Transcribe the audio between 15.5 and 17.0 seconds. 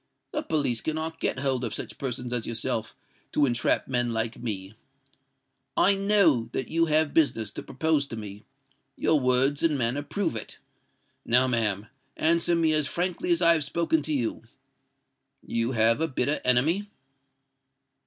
have a bitter enemy?"